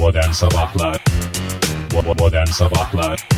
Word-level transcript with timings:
Modern 0.00 0.30
Sabahlar 0.30 1.04
Modern 2.18 2.46
Sabahlar 2.46 3.28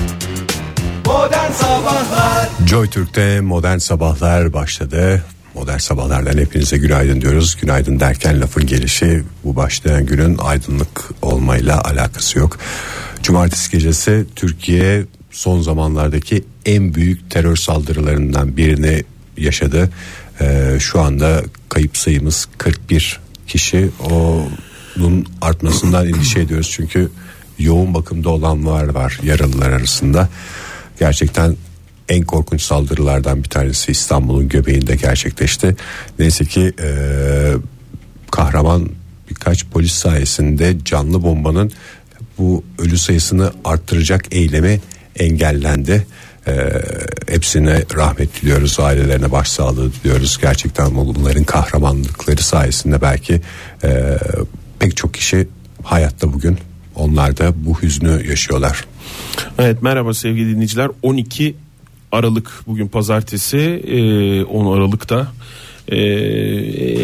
Modern 1.06 1.52
Sabahlar 1.52 2.48
Joy 2.66 2.90
Türk'te 2.90 3.40
modern 3.40 3.78
sabahlar 3.78 4.52
başladı. 4.52 5.24
Modern 5.54 5.78
sabahlardan 5.78 6.38
hepinize 6.38 6.78
günaydın 6.78 7.20
diyoruz. 7.20 7.56
Günaydın 7.60 8.00
derken 8.00 8.40
lafın 8.40 8.66
gelişi 8.66 9.22
bu 9.44 9.56
başlayan 9.56 10.06
günün 10.06 10.38
aydınlık 10.38 11.10
olmayla 11.22 11.80
alakası 11.80 12.38
yok. 12.38 12.58
Cumartesi 13.22 13.70
gecesi 13.70 14.26
Türkiye 14.36 15.04
son 15.30 15.60
zamanlardaki 15.60 16.44
en 16.66 16.94
büyük 16.94 17.30
terör 17.30 17.56
saldırılarından 17.56 18.56
birini 18.56 19.04
yaşadı. 19.36 19.90
Ee, 20.40 20.76
şu 20.80 21.00
anda 21.00 21.42
kayıp 21.68 21.96
sayımız 21.96 22.48
41 22.58 23.20
kişi. 23.46 23.90
Onun 24.98 25.26
artmasından 25.40 26.06
endişe 26.06 26.40
ediyoruz 26.40 26.70
çünkü 26.72 27.10
yoğun 27.58 27.94
bakımda 27.94 28.30
olanlar 28.30 28.88
var 28.88 29.18
yaralılar 29.22 29.70
arasında. 29.70 30.28
Gerçekten 30.98 31.56
en 32.08 32.22
korkunç 32.22 32.62
saldırılardan 32.62 33.44
bir 33.44 33.48
tanesi 33.48 33.92
İstanbul'un 33.92 34.48
göbeğinde 34.48 34.96
gerçekleşti. 34.96 35.76
Neyse 36.18 36.44
ki 36.44 36.72
e, 36.82 36.88
kahraman 38.30 38.88
birkaç 39.30 39.66
polis 39.66 39.92
sayesinde 39.92 40.76
canlı 40.84 41.22
bombanın 41.22 41.72
bu 42.38 42.64
ölü 42.78 42.98
sayısını 42.98 43.52
arttıracak 43.64 44.34
eylemi 44.34 44.80
engellendi. 45.16 46.06
E, 46.46 46.52
hepsine 47.28 47.82
rahmet 47.94 48.42
diliyoruz 48.42 48.80
ailelerine 48.80 49.32
başsağlığı 49.32 49.92
diliyoruz 49.92 50.38
gerçekten 50.42 50.96
bunların 50.96 51.44
kahramanlıkları 51.44 52.42
sayesinde 52.42 53.00
belki 53.00 53.40
e, 53.84 54.18
pek 54.82 54.96
çok 54.96 55.14
kişi 55.14 55.48
hayatta 55.82 56.32
bugün. 56.32 56.58
Onlar 56.94 57.36
da 57.36 57.52
bu 57.56 57.82
hüznü 57.82 58.28
yaşıyorlar. 58.28 58.84
Evet 59.58 59.82
merhaba 59.82 60.14
sevgili 60.14 60.50
dinleyiciler. 60.54 60.88
12 61.02 61.54
Aralık 62.12 62.50
bugün 62.66 62.88
pazartesi. 62.88 63.58
E, 63.58 64.44
10 64.44 64.76
Aralık'ta 64.76 65.32
e, 65.88 65.98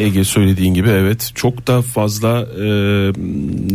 Ege 0.04 0.24
söylediğin 0.24 0.74
gibi 0.74 0.88
evet. 0.88 1.32
Çok 1.34 1.66
da 1.66 1.82
fazla 1.82 2.40
e, 2.40 2.68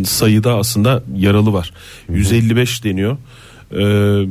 sayıda 0.04 0.54
aslında 0.56 1.02
yaralı 1.16 1.52
var. 1.52 1.72
155 2.08 2.84
deniyor. 2.84 3.16
E, 3.72 4.26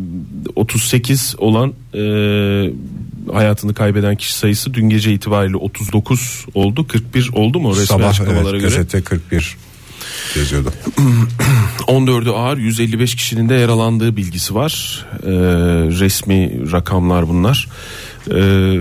38 0.56 1.36
olan 1.38 1.74
e, 1.94 2.04
hayatını 3.34 3.74
kaybeden 3.74 4.16
kişi 4.16 4.34
sayısı 4.34 4.74
dün 4.74 4.90
gece 4.90 5.14
itibariyle 5.14 5.58
39 5.58 6.46
oldu. 6.54 6.88
41 6.88 7.30
oldu 7.34 7.60
mu 7.60 7.72
resmi 7.72 7.86
Sabah 7.86 8.10
açıklamalara 8.10 8.50
evet, 8.50 8.62
göre? 8.62 8.62
gazete 8.62 9.02
41 9.02 9.58
yazıyordu. 10.36 10.74
14'ü 11.88 12.30
ağır 12.36 12.58
155 12.58 13.16
kişinin 13.16 13.50
de 13.50 13.54
yaralandığı 13.54 14.16
bilgisi 14.18 14.56
var. 14.56 15.06
Ee, 15.24 15.30
resmi 16.00 16.72
rakamlar 16.72 17.30
bunlar. 17.30 17.68
Ee, 18.32 18.80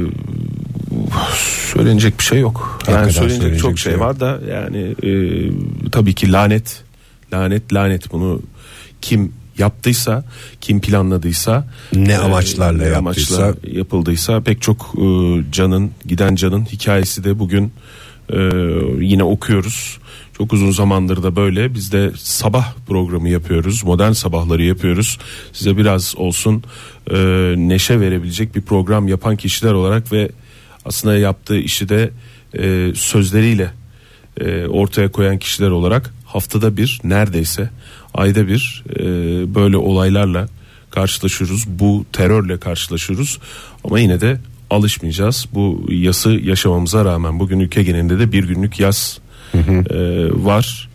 söylenecek 1.72 2.18
bir 2.18 2.24
şey 2.24 2.38
yok. 2.38 2.78
Yani 2.88 2.96
Hakikaten 2.96 3.20
söylenecek 3.20 3.40
söylenecek 3.42 3.62
çok 3.62 3.78
şey 3.78 3.92
şey 3.92 4.00
var 4.00 4.20
da 4.20 4.40
yani 4.50 4.94
e, 5.02 5.10
tabii 5.92 6.14
ki 6.14 6.32
lanet 6.32 6.82
lanet 7.32 7.74
lanet 7.74 8.12
bunu 8.12 8.42
kim 9.00 9.32
yaptıysa 9.58 10.24
kim 10.60 10.80
planladıysa 10.80 11.68
Ne 11.92 12.12
e, 12.12 12.16
amaçlarla 12.16 12.82
ne 12.82 12.88
yaptıysa. 12.88 13.44
amaçla 13.44 13.68
yapıldıysa 13.70 14.40
pek 14.40 14.62
çok 14.62 14.94
e, 14.98 15.04
canın 15.52 15.90
giden 16.06 16.34
canın 16.34 16.64
hikayesi 16.64 17.24
de 17.24 17.38
bugün 17.38 17.72
e, 18.32 18.38
yine 19.00 19.24
okuyoruz. 19.24 19.98
Çok 20.38 20.52
uzun 20.52 20.70
zamandır 20.70 21.22
da 21.22 21.36
böyle 21.36 21.74
biz 21.74 21.92
de 21.92 22.12
sabah 22.16 22.74
programı 22.86 23.28
yapıyoruz. 23.28 23.84
Modern 23.84 24.12
sabahları 24.12 24.62
yapıyoruz. 24.62 25.18
Size 25.52 25.76
biraz 25.76 26.14
olsun 26.16 26.62
e, 27.10 27.16
neşe 27.56 28.00
verebilecek 28.00 28.54
bir 28.54 28.62
program 28.62 29.08
yapan 29.08 29.36
kişiler 29.36 29.72
olarak 29.72 30.12
ve 30.12 30.30
aslında 30.84 31.18
yaptığı 31.18 31.58
işi 31.58 31.88
de 31.88 32.10
e, 32.58 32.92
sözleriyle 32.94 33.70
e, 34.40 34.66
ortaya 34.66 35.12
koyan 35.12 35.38
kişiler 35.38 35.70
olarak 35.70 36.14
haftada 36.26 36.76
bir 36.76 37.00
neredeyse 37.04 37.70
ayda 38.14 38.48
bir 38.48 38.84
e, 38.96 39.04
böyle 39.54 39.76
olaylarla 39.76 40.48
karşılaşıyoruz. 40.90 41.64
Bu 41.68 42.04
terörle 42.12 42.58
karşılaşıyoruz 42.58 43.38
ama 43.84 43.98
yine 43.98 44.20
de 44.20 44.40
alışmayacağız. 44.70 45.46
Bu 45.54 45.86
yası 45.88 46.30
yaşamamıza 46.30 47.04
rağmen 47.04 47.40
bugün 47.40 47.60
ülke 47.60 47.82
genelinde 47.82 48.18
de 48.18 48.32
bir 48.32 48.44
günlük 48.44 48.80
yaz 48.80 49.18
e, 49.54 50.28
var. 50.44 50.88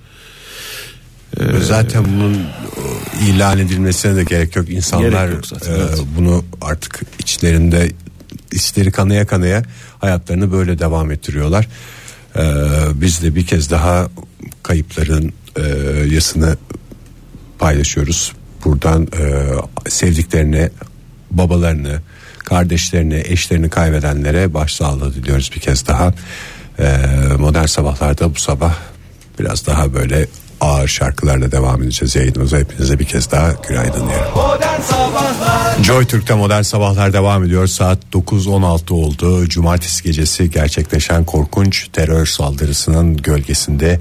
Zaten 1.61 2.05
bunun 2.05 2.33
e, 2.33 3.25
ilan 3.29 3.59
edilmesine 3.59 4.15
de 4.15 4.23
gerek 4.23 4.55
yok. 4.55 4.69
İnsanlar 4.69 5.09
Gerek 5.09 5.33
yok 5.33 5.47
zaten, 5.47 5.73
e, 5.73 5.75
evet. 5.75 5.99
bunu 6.17 6.45
artık 6.61 7.01
içlerinde 7.19 7.91
içleri 8.51 8.91
kanaya 8.91 9.27
kanaya 9.27 9.63
hayatlarını 9.99 10.51
böyle 10.51 10.79
devam 10.79 11.11
ettiriyorlar. 11.11 11.67
E, 12.35 12.43
biz 12.93 13.21
de 13.23 13.35
bir 13.35 13.45
kez 13.45 13.71
daha 13.71 14.09
kayıpların 14.63 15.33
e, 15.55 15.61
yasını 16.13 16.57
paylaşıyoruz. 17.59 18.33
Buradan 18.65 19.07
e, 19.19 19.45
sevdiklerine, 19.89 20.69
babalarını, 21.31 22.01
kardeşlerini, 22.39 23.23
eşlerini 23.25 23.69
kaybedenlere 23.69 24.53
başsağlığı 24.53 25.13
diliyoruz 25.13 25.51
bir 25.55 25.59
kez 25.59 25.87
daha. 25.87 26.13
E, 26.79 26.97
modern 27.39 27.65
sabahlarda 27.65 28.35
bu 28.35 28.39
sabah 28.39 28.73
biraz 29.39 29.67
daha 29.67 29.93
böyle 29.93 30.27
ağır 30.61 30.87
şarkılarla 30.87 31.51
devam 31.51 31.83
edeceğiz 31.83 32.15
yayınımıza. 32.15 32.57
Hepinize 32.57 32.99
bir 32.99 33.05
kez 33.05 33.31
daha 33.31 33.51
günaydın 33.67 34.09
Sabahlar 34.81 35.83
Joy 35.83 36.05
Türk'te 36.05 36.33
modern 36.33 36.61
sabahlar 36.61 37.13
devam 37.13 37.43
ediyor. 37.43 37.67
Saat 37.67 37.99
9.16 38.13 38.93
oldu. 38.93 39.49
Cumartesi 39.49 40.03
gecesi 40.03 40.49
gerçekleşen 40.49 41.25
korkunç 41.25 41.87
terör 41.93 42.25
saldırısının 42.25 43.17
gölgesinde 43.17 43.99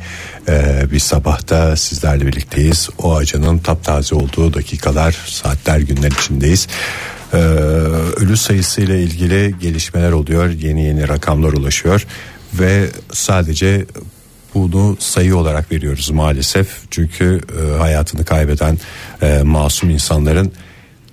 e, 0.48 0.84
bir 0.92 0.98
sabahta 0.98 1.76
sizlerle 1.76 2.26
birlikteyiz. 2.26 2.88
O 2.98 3.16
acının 3.16 3.58
taptaze 3.58 4.14
olduğu 4.14 4.54
dakikalar, 4.54 5.12
saatler, 5.26 5.78
günler 5.78 6.10
içindeyiz. 6.10 6.68
E, 7.32 7.36
ölü 8.16 8.36
sayısı 8.36 8.80
ile 8.80 9.02
ilgili 9.02 9.54
gelişmeler 9.60 10.12
oluyor. 10.12 10.50
Yeni 10.50 10.84
yeni 10.84 11.08
rakamlar 11.08 11.52
ulaşıyor 11.52 12.06
ve 12.58 12.90
sadece 13.12 13.86
bunu 14.54 14.96
sayı 15.00 15.36
olarak 15.36 15.72
veriyoruz 15.72 16.10
maalesef. 16.10 16.68
Çünkü 16.90 17.40
e, 17.60 17.78
hayatını 17.78 18.24
kaybeden 18.24 18.78
e, 19.22 19.42
masum 19.42 19.90
insanların 19.90 20.52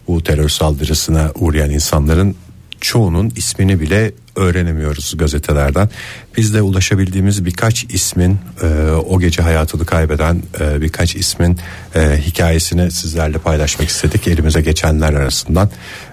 bu 0.08 0.24
terör 0.24 0.50
saldırısına 0.50 1.31
uğrayan 1.36 1.70
insanların 1.70 2.36
çoğunun 2.81 3.31
ismini 3.36 3.80
bile 3.80 4.12
öğrenemiyoruz 4.36 5.18
gazetelerden. 5.18 5.90
Biz 6.38 6.54
de 6.54 6.62
ulaşabildiğimiz 6.62 7.46
birkaç 7.46 7.84
ismin 7.84 8.40
e, 8.62 8.92
o 8.92 9.20
gece 9.20 9.42
hayatını 9.42 9.86
kaybeden 9.86 10.42
e, 10.60 10.81
birkaç 10.81 11.16
ismin 11.16 11.58
e, 11.96 12.00
hikayesini 12.18 12.92
sizlerle 12.92 13.38
paylaşmak 13.38 13.90
istedik. 13.90 14.28
Elimize 14.28 14.62
geçenler 14.62 15.14
arasından 15.14 15.70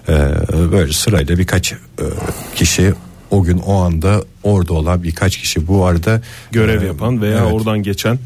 e, 0.09 0.13
böyle 0.71 0.93
sırayla 0.93 1.37
birkaç 1.37 1.71
e, 1.73 1.77
kişi 2.55 2.93
o 3.31 3.43
gün 3.43 3.57
o 3.57 3.75
anda 3.75 4.23
orada 4.43 4.73
olan 4.73 5.03
birkaç 5.03 5.37
kişi 5.37 5.67
bu 5.67 5.85
arada 5.85 6.21
Görev 6.51 6.81
e, 6.81 6.85
yapan 6.85 7.21
veya 7.21 7.39
evet. 7.39 7.53
oradan 7.53 7.83
geçen 7.83 8.19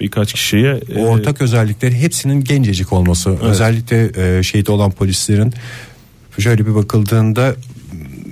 birkaç 0.00 0.32
kişiye 0.32 0.80
e, 0.94 0.98
O 0.98 1.06
ortak 1.06 1.42
özellikleri 1.42 1.94
hepsinin 1.94 2.44
gencecik 2.44 2.92
olması. 2.92 3.30
Özellikle 3.30 4.10
e, 4.38 4.42
şehit 4.42 4.70
olan 4.70 4.90
polislerin 4.90 5.54
şöyle 6.38 6.66
bir 6.66 6.74
bakıldığında 6.74 7.54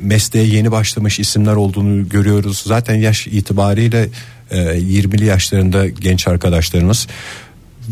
mesleğe 0.03 0.47
yeni 0.47 0.71
başlamış 0.73 1.21
isimler 1.21 1.57
olduğunu 1.57 2.09
görüyoruz. 2.09 2.63
Zaten 2.67 2.95
yaş 2.95 3.27
itibariyle 3.27 4.09
e, 4.51 4.59
20'li 4.59 5.25
yaşlarında 5.25 5.87
genç 5.89 6.29
arkadaşlarımız 6.29 7.07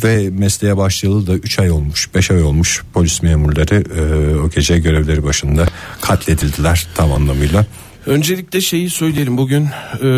ve 0.05 0.31
mesleğe 0.31 0.77
başlayalı 0.77 1.27
da 1.27 1.34
3 1.34 1.59
ay 1.59 1.71
olmuş 1.71 2.09
5 2.15 2.31
ay 2.31 2.42
olmuş 2.42 2.83
polis 2.92 3.22
memurları 3.22 3.75
e, 3.75 4.36
o 4.39 4.51
gece 4.51 4.78
görevleri 4.78 5.25
başında 5.25 5.66
katledildiler 6.01 6.86
tam 6.95 7.13
anlamıyla. 7.13 7.66
Öncelikle 8.06 8.60
şeyi 8.60 8.91
söyleyelim. 8.91 9.36
Bugün 9.39 9.68
e, 10.03 10.09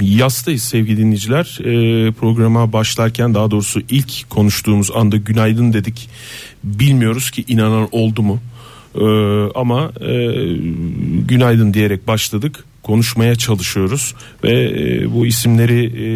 yastayız 0.00 0.62
sevgili 0.62 0.96
dinleyiciler. 0.96 1.58
E, 1.60 2.12
programa 2.12 2.72
başlarken 2.72 3.34
daha 3.34 3.50
doğrusu 3.50 3.80
ilk 3.90 4.30
konuştuğumuz 4.30 4.90
anda 4.90 5.16
günaydın 5.16 5.72
dedik. 5.72 6.08
Bilmiyoruz 6.64 7.30
ki 7.30 7.44
inanan 7.48 7.88
oldu 7.92 8.22
mu? 8.22 8.40
E, 8.94 9.04
ama 9.54 9.92
e, 10.00 10.14
günaydın 11.28 11.74
diyerek 11.74 12.06
başladık. 12.06 12.64
Konuşmaya 12.82 13.34
çalışıyoruz 13.34 14.14
ve 14.44 14.70
e, 14.70 15.12
bu 15.14 15.26
isimleri 15.26 15.84
e, 15.84 16.08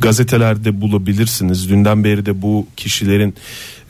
gazetelerde 0.00 0.80
bulabilirsiniz. 0.80 1.68
Dünden 1.68 2.04
beri 2.04 2.26
de 2.26 2.42
bu 2.42 2.66
kişilerin 2.76 3.34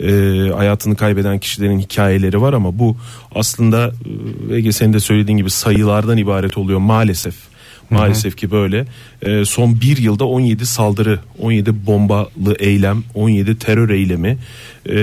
e, 0.00 0.11
hayatını 0.56 0.97
kaybeden 0.97 1.38
kişilerin 1.38 1.79
hikayeleri 1.79 2.41
var 2.41 2.53
ama 2.53 2.79
bu 2.79 2.97
aslında 3.35 3.93
e, 4.50 4.56
Ege 4.56 4.73
senin 4.73 4.93
de 4.93 5.00
söylediğin 5.00 5.38
gibi 5.38 5.50
sayılardan 5.50 6.17
ibaret 6.17 6.58
oluyor 6.58 6.79
maalesef. 6.79 7.35
Maalesef 7.91 8.37
ki 8.37 8.50
böyle. 8.50 8.87
E, 9.23 9.44
son 9.44 9.81
bir 9.81 9.97
yılda 9.97 10.25
17 10.25 10.67
saldırı, 10.67 11.20
17 11.38 11.87
bombalı 11.87 12.56
eylem, 12.58 13.05
17 13.14 13.58
terör 13.58 13.91
eylemi 13.91 14.38
e, 14.87 14.99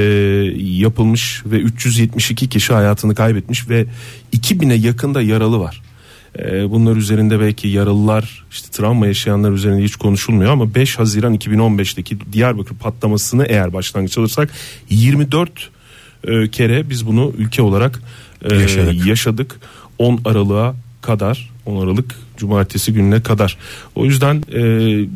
yapılmış 0.58 1.42
ve 1.46 1.58
372 1.58 2.50
kişi 2.50 2.74
hayatını 2.74 3.16
kaybetmiş 3.16 3.70
ve 3.70 3.86
2000'e 4.34 4.76
yakında 4.76 5.22
yaralı 5.22 5.60
var. 5.60 5.82
E, 6.40 6.72
bunlar 6.72 6.96
üzerinde 6.96 7.40
belki 7.40 7.68
yaralılar, 7.68 8.46
işte 8.52 8.68
travma 8.72 9.08
yaşayanlar 9.08 9.52
üzerinde 9.52 9.84
hiç 9.84 9.96
konuşulmuyor 9.96 10.52
ama 10.52 10.76
5 10.76 11.00
Haziran 11.00 11.36
2015'teki 11.36 12.18
Diyarbakır 12.34 12.76
patlamasını 12.76 13.46
eğer 13.46 13.74
başlangıç 13.74 14.18
alırsak 14.18 14.50
24 14.90 15.70
e, 16.28 16.48
kere 16.48 16.90
biz 16.90 17.08
bunu 17.08 17.34
ülke 17.38 17.62
olarak 17.62 18.02
e, 18.52 18.56
Yaşadık. 18.56 19.06
yaşadık. 19.06 19.60
10 19.98 20.20
Aralık'a 20.26 20.76
kadar 21.02 21.50
10 21.66 21.84
Aralık 21.84 22.16
Cumartesi 22.38 22.94
gününe 22.94 23.24
kadar. 23.24 23.58
O 23.96 24.06
yüzden 24.06 24.44
e, 24.54 24.62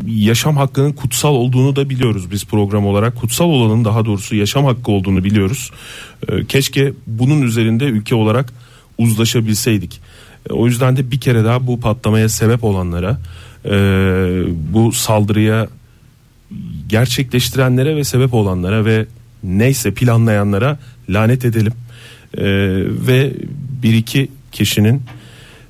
yaşam 0.07 0.57
hakkının 0.57 0.91
kutsal 0.93 1.33
olduğunu 1.33 1.75
da 1.75 1.89
biliyoruz 1.89 2.31
biz 2.31 2.45
program 2.45 2.85
olarak. 2.85 3.15
Kutsal 3.15 3.45
olanın 3.45 3.85
daha 3.85 4.05
doğrusu 4.05 4.35
yaşam 4.35 4.65
hakkı 4.65 4.91
olduğunu 4.91 5.23
biliyoruz. 5.23 5.71
E, 6.27 6.45
keşke 6.45 6.93
bunun 7.07 7.41
üzerinde 7.41 7.85
ülke 7.85 8.15
olarak 8.15 8.53
uzlaşabilseydik. 8.97 10.01
E, 10.49 10.53
o 10.53 10.65
yüzden 10.65 10.97
de 10.97 11.11
bir 11.11 11.19
kere 11.19 11.43
daha 11.43 11.67
bu 11.67 11.79
patlamaya 11.79 12.29
sebep 12.29 12.63
olanlara, 12.63 13.17
e, 13.65 13.71
bu 14.73 14.91
saldırıya 14.91 15.67
gerçekleştirenlere 16.89 17.95
ve 17.95 18.03
sebep 18.03 18.33
olanlara 18.33 18.85
ve 18.85 19.05
neyse 19.43 19.93
planlayanlara 19.93 20.79
lanet 21.09 21.45
edelim. 21.45 21.73
E, 22.37 22.45
ve 23.07 23.33
bir 23.83 23.93
iki 23.93 24.31
kişinin 24.51 25.01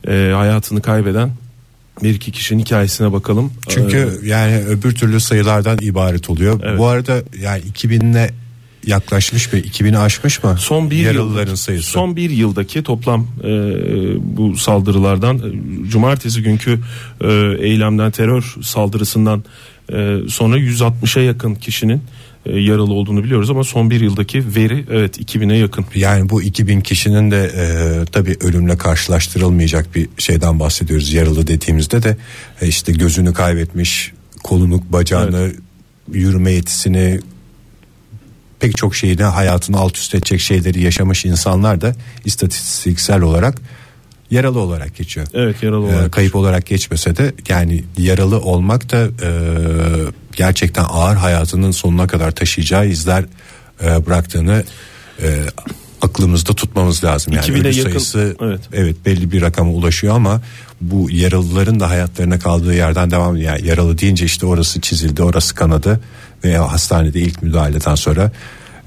e, 0.08 0.32
hayatını 0.36 0.82
kaybeden 0.82 1.32
bir 2.04 2.16
iki 2.16 2.32
kişinin 2.32 2.60
hikayesine 2.60 3.14
bakalım. 3.14 3.54
Çünkü 3.68 4.20
yani 4.24 4.58
öbür 4.58 4.96
türlü 4.96 5.20
sayılardan 5.20 5.78
ibaret 5.82 6.30
oluyor. 6.30 6.60
Evet. 6.64 6.80
Bu 6.80 6.88
arada 6.88 7.22
yani 7.40 7.62
2000'le 7.62 8.30
yaklaşmış 8.88 9.54
ve 9.54 9.62
2000'i 9.62 9.98
aşmış 9.98 10.44
mı? 10.44 10.56
son 10.60 10.92
bir 10.92 10.98
Yaralıların 11.06 11.50
yıl, 11.50 11.56
sayısı. 11.56 11.90
son 11.90 12.16
bir 12.16 12.30
yıldaki 12.30 12.84
toplam 12.84 13.28
e, 13.44 13.48
bu 14.38 14.58
saldırılardan 14.58 15.38
e, 15.38 15.90
cumartesi 15.90 16.44
günkü 16.44 16.80
e, 17.22 17.28
eylemden 17.60 18.12
terör 18.12 18.56
saldırısından 18.62 19.44
e, 19.94 20.18
sonra 20.30 20.58
160'a 20.58 21.22
yakın 21.24 21.56
kişinin 21.56 22.02
e, 22.46 22.60
yaralı 22.60 22.94
olduğunu 22.94 23.24
biliyoruz 23.24 23.50
ama 23.50 23.64
son 23.64 23.90
bir 23.90 24.02
yıldaki 24.02 24.56
veri 24.56 24.86
evet 24.92 25.18
2000'e 25.22 25.58
yakın. 25.58 25.86
Yani 25.96 26.30
bu 26.30 26.42
2000 26.42 26.82
kişinin 26.82 27.32
de 27.32 27.52
e, 27.56 27.66
tabii 28.12 28.38
ölümle 28.42 28.78
karşılaştırılmayacak 28.78 29.96
bir 29.96 30.10
şeyden 30.18 30.60
bahsediyoruz. 30.60 31.14
Yaralı 31.14 31.48
dediğimizde 31.48 32.04
de 32.04 32.18
e, 32.62 32.68
işte 32.68 32.92
gözünü 32.92 33.34
kaybetmiş, 33.34 34.14
kolunu, 34.44 34.84
bacağını, 34.90 35.52
yürüme 36.14 36.52
yetisini 36.52 37.20
pek 38.60 38.78
çok 38.78 38.96
şeyde 38.96 39.24
hayatını 39.24 39.78
alt 39.78 39.98
üst 39.98 40.16
edecek 40.16 40.40
şeyleri 40.40 40.82
yaşamış 40.82 41.26
insanlar 41.26 41.82
da 41.82 41.96
istatistiksel 42.26 43.22
olarak 43.22 43.58
yaralı 44.32 44.60
olarak 44.60 44.96
geçiyor. 44.96 45.28
Evet 45.34 45.64
yaralı 45.64 45.86
Ee, 45.88 45.96
olarak. 45.96 46.12
kayıp 46.12 46.36
olarak 46.36 46.66
geçmese 46.66 47.18
de 47.18 47.34
yani 47.50 47.84
yaralı 47.98 48.40
olmak 48.42 48.92
da 48.92 48.98
e, 49.06 49.30
gerçekten 50.36 50.86
ağır 50.90 51.16
hayatının 51.16 51.72
sonuna 51.72 52.08
kadar 52.08 52.32
taşıyacağı 52.32 52.88
izler 52.88 53.26
e, 53.84 54.06
bıraktığını 54.06 54.64
e, 55.24 55.40
aklımızda 56.02 56.54
tutmamız 56.54 57.04
lazım. 57.04 57.34
Yani 57.34 57.46
2000'e 57.46 57.60
ölü 57.60 57.78
yakın- 57.78 57.92
sayısı 57.92 58.36
evet. 58.42 58.62
evet. 58.74 58.96
belli 59.06 59.32
bir 59.32 59.42
rakama 59.42 59.72
ulaşıyor 59.72 60.16
ama 60.16 60.42
bu 60.82 61.08
yaralıların 61.12 61.80
da 61.80 61.90
hayatlarına 61.90 62.40
kaldığı 62.40 62.74
yerden 62.74 63.12
devam 63.12 63.38
yani 63.38 63.68
yaralı 63.68 63.98
deyince 63.98 64.26
işte 64.26 64.46
orası 64.46 64.82
çizildi, 64.82 65.24
orası 65.24 65.56
kanadı 65.56 66.00
veya 66.44 66.72
hastanede 66.72 67.20
ilk 67.20 67.44
müdahaleden 67.44 67.96
sonra 67.96 68.32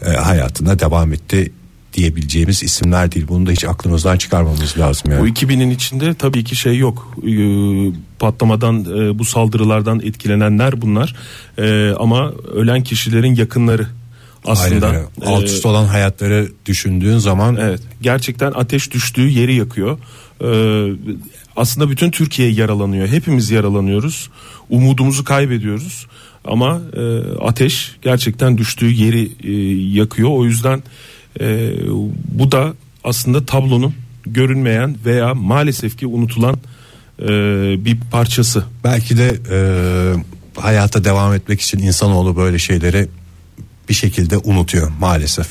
e, 0.06 0.10
hayatına 0.10 0.78
devam 0.78 1.12
etti 1.12 1.52
diyebileceğimiz 1.94 2.62
isimler 2.62 3.12
değil. 3.12 3.26
Bunu 3.28 3.46
da 3.46 3.50
hiç 3.50 3.64
aklımızdan 3.64 4.16
çıkarmamız 4.16 4.78
lazım 4.78 5.10
yani. 5.10 5.20
Bu 5.20 5.28
2000'in 5.28 5.70
içinde 5.70 6.14
tabii 6.14 6.44
ki 6.44 6.56
şey 6.56 6.78
yok. 6.78 7.14
Ee, 7.28 7.92
patlamadan 8.18 8.80
e, 8.80 9.18
bu 9.18 9.24
saldırılardan 9.24 10.00
etkilenenler 10.00 10.82
bunlar. 10.82 11.16
Ee, 11.58 11.90
ama 11.98 12.32
ölen 12.54 12.82
kişilerin 12.82 13.34
yakınları 13.34 13.86
aslında. 14.44 14.88
Öyle. 14.88 15.04
Alt 15.26 15.44
üst 15.44 15.66
olan 15.66 15.84
hayatları 15.84 16.48
düşündüğün 16.66 17.19
zaman 17.19 17.56
Evet 17.56 17.81
gerçekten 18.02 18.52
ateş 18.52 18.92
düştüğü 18.92 19.28
yeri 19.28 19.54
yakıyor. 19.54 19.98
Ee, 20.44 20.92
aslında 21.56 21.90
bütün 21.90 22.10
Türkiye 22.10 22.50
yaralanıyor. 22.50 23.08
Hepimiz 23.08 23.50
yaralanıyoruz. 23.50 24.31
Umudumuzu 24.70 25.25
kaybediyoruz. 25.25 26.06
Ama 26.44 26.81
e, 26.96 27.20
ateş 27.40 27.96
gerçekten 28.02 28.58
düştüğü 28.58 28.90
yeri 28.90 29.31
e, 29.44 29.52
yakıyor. 29.98 30.31
O 30.31 30.44
yüzden 30.44 30.82
e, 31.40 31.72
bu 32.28 32.52
da 32.52 32.75
aslında 33.04 33.46
tablonun 33.46 33.94
görünmeyen 34.26 34.96
veya 35.04 35.34
maalesef 35.34 35.98
ki 35.98 36.06
unutulan 36.06 36.58
e, 37.22 37.28
bir 37.84 37.98
parçası. 38.10 38.64
belki 38.84 39.19
de 39.19 39.38
e, 39.50 39.58
hayata 40.60 41.04
devam 41.04 41.34
etmek 41.34 41.60
için 41.60 41.78
insanoğlu 41.78 42.36
böyle 42.36 42.58
şeyleri 42.58 43.08
bir 43.90 43.94
şekilde 43.94 44.38
unutuyor 44.38 44.90
maalesef. 45.00 45.46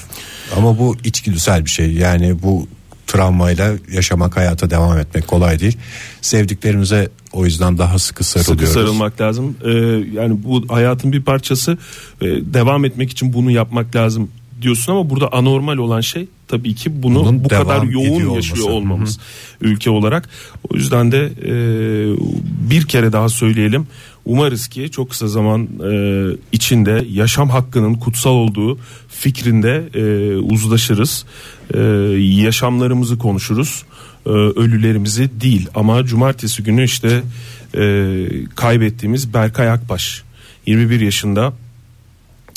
Ama 0.58 0.80
bu 0.80 0.96
içgüdüsel 1.04 1.66
bir 1.66 1.70
şey. 1.70 1.94
Yani 1.94 2.44
bu 2.44 2.68
travmayla 3.08 3.74
yaşamak 3.92 4.38
hayata 4.38 4.70
devam 4.70 4.98
etmek 4.98 5.28
kolay 5.28 5.60
değil. 5.60 5.78
Sevdiklerimize 6.22 7.10
o 7.34 7.46
yüzden 7.46 7.78
daha 7.78 8.00
sıkı 8.00 8.24
sarılıyoruz. 8.24 8.62
Sıkı 8.62 8.74
sarılmak 8.74 9.22
lazım. 9.22 9.58
Ee, 9.66 9.70
yani 10.20 10.44
bu 10.44 10.66
hayatın 10.70 11.12
bir 11.12 11.22
parçası. 11.22 11.78
Ee, 12.22 12.26
devam 12.26 12.86
etmek 12.86 13.12
için 13.12 13.34
bunu 13.34 13.52
yapmak 13.52 13.96
lazım 13.96 14.30
diyorsun 14.62 14.92
ama 14.92 15.10
burada 15.10 15.34
anormal 15.34 15.78
olan 15.78 16.02
şey 16.02 16.28
tabii 16.48 16.76
ki 16.76 17.04
bunu 17.04 17.20
Bunun 17.20 17.44
bu 17.44 17.48
kadar 17.48 17.84
yoğun 17.84 18.06
olması. 18.26 18.36
yaşıyor 18.36 18.70
olmamız 18.70 19.20
ülke 19.62 19.90
olarak. 19.90 20.30
O 20.70 20.76
yüzden 20.76 21.12
de 21.12 21.26
e, 21.26 21.54
bir 22.70 22.86
kere 22.88 23.14
daha 23.14 23.30
söyleyelim. 23.30 23.88
Umarız 24.30 24.68
ki 24.68 24.92
çok 24.92 25.10
kısa 25.10 25.28
zaman 25.28 25.68
e, 25.92 25.92
içinde 26.52 27.06
yaşam 27.12 27.50
hakkının 27.50 27.94
kutsal 27.94 28.32
olduğu 28.32 28.80
fikrinde 29.08 29.90
e, 29.94 30.36
uzlaşırız. 30.36 31.26
E, 31.74 31.80
yaşamlarımızı 32.20 33.18
konuşuruz. 33.18 33.84
E, 34.26 34.30
ölülerimizi 34.30 35.42
değil 35.42 35.68
ama 35.76 36.06
cumartesi 36.06 36.64
günü 36.64 36.84
işte 36.84 37.22
e, 37.78 38.26
kaybettiğimiz 38.56 39.34
Berkay 39.34 39.70
Akbaş 39.70 40.24
21 40.66 41.00
yaşında 41.00 41.54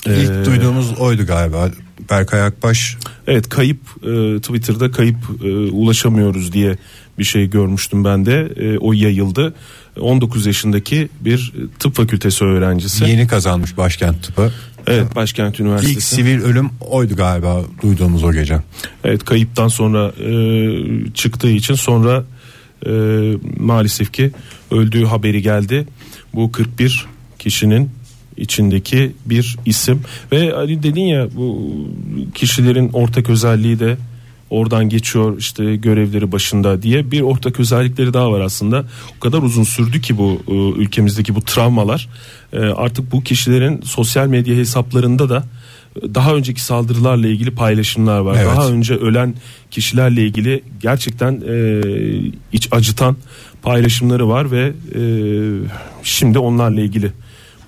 İlk 0.06 0.30
e, 0.30 0.44
duyduğumuz 0.44 0.98
oydu 0.98 1.26
galiba. 1.26 1.70
Berkay 2.10 2.42
Akbaş. 2.42 2.96
Evet 3.26 3.48
kayıp 3.48 3.80
e, 4.02 4.40
Twitter'da 4.40 4.90
kayıp 4.90 5.16
e, 5.44 5.48
ulaşamıyoruz 5.70 6.52
diye 6.52 6.76
bir 7.18 7.24
şey 7.24 7.50
görmüştüm 7.50 8.04
ben 8.04 8.26
de. 8.26 8.52
E, 8.56 8.78
o 8.78 8.92
yayıldı. 8.92 9.54
19 10.00 10.46
yaşındaki 10.46 11.08
bir 11.20 11.52
tıp 11.78 11.94
fakültesi 11.94 12.44
öğrencisi. 12.44 13.04
Yeni 13.04 13.26
kazanmış 13.26 13.76
başkent 13.76 14.22
tıpı. 14.22 14.52
evet 14.86 15.16
başkent 15.16 15.54
İlk 15.54 15.60
üniversitesi 15.60 16.14
sivil 16.14 16.42
ölüm 16.42 16.70
oydu 16.80 17.16
galiba 17.16 17.60
duyduğumuz 17.82 18.24
o 18.24 18.32
gece. 18.32 18.58
evet 19.04 19.24
kayıptan 19.24 19.68
sonra 19.68 20.08
e, 20.08 21.12
çıktığı 21.14 21.50
için 21.50 21.74
sonra 21.74 22.24
e, 22.86 22.90
maalesef 23.58 24.12
ki 24.12 24.30
öldüğü 24.70 25.04
haberi 25.04 25.42
geldi. 25.42 25.86
Bu 26.34 26.52
41 26.52 27.06
kişinin 27.38 27.90
içindeki 28.36 29.12
bir 29.26 29.56
isim 29.66 30.00
ve 30.32 30.50
hani 30.50 30.82
dedin 30.82 31.04
ya 31.04 31.28
bu 31.36 31.72
kişilerin 32.34 32.90
ortak 32.92 33.30
özelliği 33.30 33.80
de 33.80 33.96
oradan 34.50 34.88
geçiyor 34.88 35.38
işte 35.38 35.76
görevleri 35.76 36.32
başında 36.32 36.82
diye 36.82 37.10
bir 37.10 37.20
ortak 37.20 37.60
özellikleri 37.60 38.14
daha 38.14 38.32
var 38.32 38.40
aslında. 38.40 38.84
O 39.16 39.20
kadar 39.20 39.38
uzun 39.38 39.64
sürdü 39.64 40.00
ki 40.00 40.18
bu 40.18 40.42
e, 40.48 40.80
ülkemizdeki 40.80 41.34
bu 41.34 41.42
travmalar 41.42 42.08
E, 42.52 42.58
artık 42.58 43.12
bu 43.12 43.22
kişilerin 43.22 43.80
sosyal 43.80 44.26
medya 44.26 44.56
hesaplarında 44.56 45.28
da 45.28 45.44
daha 46.14 46.34
önceki 46.34 46.64
saldırılarla 46.64 47.26
ilgili 47.26 47.50
paylaşımlar 47.50 48.18
var. 48.18 48.36
Evet. 48.36 48.46
Daha 48.46 48.68
önce 48.68 48.94
ölen 48.94 49.34
kişilerle 49.70 50.22
ilgili 50.22 50.62
gerçekten 50.80 51.42
e, 51.48 51.82
iç 52.52 52.68
acıtan 52.70 53.16
paylaşımları 53.62 54.28
var 54.28 54.50
ve 54.50 54.72
e, 54.94 55.02
şimdi 56.02 56.38
onlarla 56.38 56.80
ilgili 56.80 57.12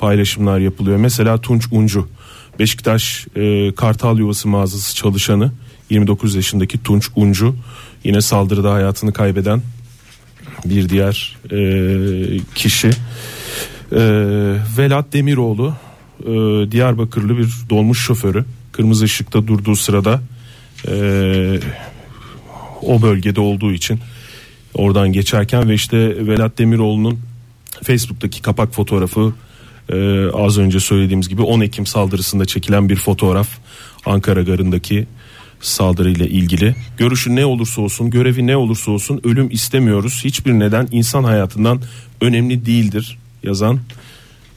paylaşımlar 0.05 0.59
yapılıyor. 0.59 0.97
Mesela 0.97 1.41
Tunç 1.41 1.67
Uncu 1.71 2.09
Beşiktaş 2.59 3.27
e, 3.37 3.75
Kartal 3.75 4.19
Yuvası 4.19 4.49
mağazası 4.49 4.95
çalışanı 4.97 5.53
29 5.91 6.35
yaşındaki 6.35 6.83
Tunç 6.83 7.09
Uncu 7.17 7.55
yine 8.05 8.21
saldırıda 8.21 8.73
hayatını 8.73 9.13
kaybeden 9.13 9.63
bir 10.65 10.89
diğer 10.89 11.37
e, 11.51 11.59
kişi 12.55 12.89
e, 12.89 14.03
Velat 14.79 15.13
Demiroğlu 15.13 15.75
e, 16.21 16.33
Diyarbakırlı 16.71 17.39
bir 17.39 17.49
dolmuş 17.71 18.07
şoförü 18.07 18.45
kırmızı 18.73 19.05
ışıkta 19.05 19.47
durduğu 19.47 19.77
sırada 19.77 20.21
e, 20.89 20.97
o 22.83 23.03
bölgede 23.03 23.41
olduğu 23.41 23.73
için 23.73 24.01
oradan 24.75 25.13
geçerken 25.13 25.69
ve 25.69 25.75
işte 25.75 26.27
Velat 26.27 26.59
Demiroğlu'nun 26.59 27.21
Facebook'taki 27.83 28.43
kapak 28.43 28.75
fotoğrafı 28.75 29.33
e, 29.93 30.29
az 30.31 30.59
önce 30.59 30.81
söylediğimiz 30.81 31.29
gibi 31.29 31.43
10 31.43 31.61
Ekim 31.61 31.87
saldırısında 31.87 32.45
çekilen 32.45 32.89
bir 32.89 32.97
fotoğraf 32.97 33.49
Ankara 34.07 34.43
Garı'ndaki 34.43 35.07
saldırıyla 35.61 36.27
ilgili. 36.27 36.77
Görüşü 36.99 37.37
ne 37.37 37.47
olursa 37.47 37.83
olsun, 37.83 38.11
görevi 38.11 38.47
ne 38.47 38.57
olursa 38.57 38.91
olsun 38.91 39.21
ölüm 39.25 39.51
istemiyoruz. 39.51 40.21
Hiçbir 40.25 40.53
neden 40.53 40.89
insan 40.93 41.25
hayatından 41.25 41.81
önemli 42.21 42.67
değildir 42.67 43.19
yazan 43.43 43.81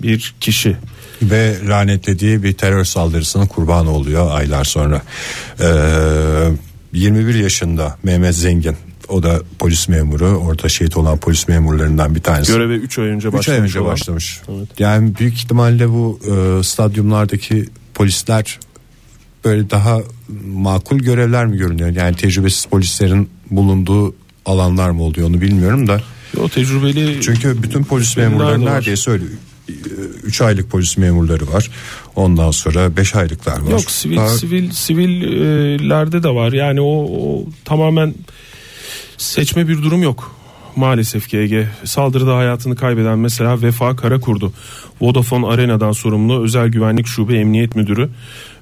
bir 0.01 0.35
kişi. 0.41 0.75
ve 1.21 1.57
lanetlediği 1.67 2.43
bir 2.43 2.53
terör 2.53 2.83
saldırısının 2.83 3.47
kurbanı 3.47 3.91
oluyor 3.91 4.31
aylar 4.31 4.63
sonra. 4.63 5.01
Ee, 5.59 5.65
21 6.93 7.35
yaşında 7.35 7.97
Mehmet 8.03 8.35
Zengin 8.35 8.75
o 9.09 9.23
da 9.23 9.41
polis 9.59 9.89
memuru 9.89 10.25
orada 10.25 10.69
şehit 10.69 10.97
olan 10.97 11.17
polis 11.17 11.47
memurlarından 11.47 12.15
bir 12.15 12.21
tanesi. 12.21 12.51
Göreve 12.51 12.75
3 12.75 12.99
ay 12.99 13.05
önce 13.07 13.27
3 13.27 13.33
başlamış. 13.33 13.59
ay 13.59 13.63
önce 13.65 13.79
olan. 13.79 13.91
başlamış. 13.91 14.41
Evet. 14.49 14.79
Yani 14.79 15.15
büyük 15.19 15.33
ihtimalle 15.33 15.89
bu 15.89 16.19
e, 16.25 16.63
stadyumlardaki 16.63 17.65
polisler 17.95 18.59
böyle 19.45 19.69
daha 19.69 19.99
makul 20.47 20.97
görevler 20.99 21.45
mi 21.45 21.57
görünüyor? 21.57 21.89
Yani 21.89 22.15
tecrübesiz 22.15 22.65
polislerin 22.65 23.29
bulunduğu 23.51 24.15
alanlar 24.45 24.89
mı 24.89 25.03
oluyor 25.03 25.29
onu 25.29 25.41
bilmiyorum 25.41 25.87
da. 25.87 26.01
O 26.39 26.49
tecrübeli 26.49 27.21
Çünkü 27.21 27.63
bütün 27.63 27.83
polis 27.83 28.17
memurları 28.17 28.65
neredeyse 28.65 29.11
öyle 29.11 29.23
3 30.23 30.41
aylık 30.41 30.71
polis 30.71 30.97
memurları 30.97 31.47
var. 31.53 31.71
Ondan 32.15 32.51
sonra 32.51 32.97
5 32.97 33.15
aylıklar 33.15 33.59
var. 33.59 33.71
Yok 33.71 33.91
sivil 33.91 34.17
Daha- 34.17 34.29
sivil 34.29 34.71
sivillerde 34.71 36.23
de 36.23 36.29
var. 36.29 36.53
Yani 36.53 36.81
o, 36.81 37.07
o 37.19 37.45
tamamen 37.65 38.13
seçme 39.17 39.67
bir 39.67 39.83
durum 39.83 40.03
yok. 40.03 40.35
Maalesef 40.75 41.27
ki 41.27 41.37
Ege 41.37 41.67
saldırıda 41.83 42.37
hayatını 42.37 42.75
kaybeden 42.75 43.19
mesela 43.19 43.61
Vefa 43.61 43.95
Karakurdu. 43.95 44.53
Vodafone 45.01 45.47
Arena'dan 45.47 45.91
sorumlu 45.91 46.43
özel 46.43 46.67
güvenlik 46.67 47.07
şube 47.07 47.37
emniyet 47.37 47.75
müdürü 47.75 48.09